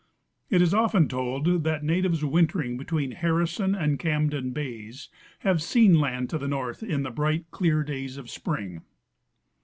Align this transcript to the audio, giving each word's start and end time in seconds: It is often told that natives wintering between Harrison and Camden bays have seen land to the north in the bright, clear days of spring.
It 0.49 0.63
is 0.63 0.73
often 0.73 1.07
told 1.07 1.63
that 1.63 1.83
natives 1.83 2.25
wintering 2.25 2.75
between 2.75 3.11
Harrison 3.11 3.75
and 3.75 3.99
Camden 3.99 4.49
bays 4.49 5.09
have 5.41 5.61
seen 5.61 5.99
land 5.99 6.27
to 6.31 6.39
the 6.39 6.47
north 6.47 6.81
in 6.81 7.03
the 7.03 7.11
bright, 7.11 7.45
clear 7.51 7.83
days 7.83 8.17
of 8.17 8.27
spring. 8.27 8.81